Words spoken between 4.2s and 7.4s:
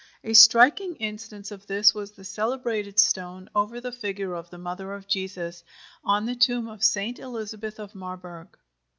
of the Mother of Jesus, on the tomb of St.